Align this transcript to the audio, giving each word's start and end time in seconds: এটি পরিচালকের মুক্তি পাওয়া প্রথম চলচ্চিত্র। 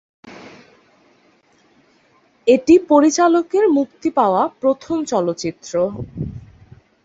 এটি 2.47 2.75
পরিচালকের 2.89 3.65
মুক্তি 3.69 4.09
পাওয়া 4.11 4.41
প্রথম 4.61 4.97
চলচ্চিত্র। 5.05 5.73